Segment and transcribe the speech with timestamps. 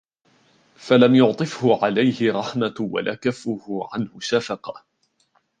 [0.75, 4.83] فَلَمْ يُعْطِفْهُ عَلَيْهِ رَحْمَةٌ وَلَا كَفَّهُ عَنْهُ شَفَقَةٌ